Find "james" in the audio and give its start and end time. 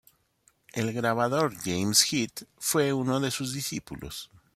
1.63-2.11